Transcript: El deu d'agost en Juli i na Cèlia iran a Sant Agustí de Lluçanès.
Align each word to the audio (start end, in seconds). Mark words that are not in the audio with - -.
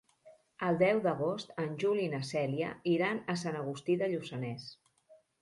El 0.67 0.77
deu 0.77 1.01
d'agost 1.03 1.53
en 1.63 1.75
Juli 1.83 2.05
i 2.07 2.11
na 2.15 2.23
Cèlia 2.31 2.73
iran 2.95 3.21
a 3.35 3.37
Sant 3.43 3.61
Agustí 3.61 4.01
de 4.03 4.11
Lluçanès. 4.17 4.69